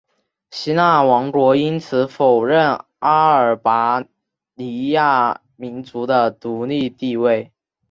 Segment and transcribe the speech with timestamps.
[0.49, 4.03] 希腊王国因此否认阿尔巴
[4.55, 7.51] 尼亚民族的独立地位。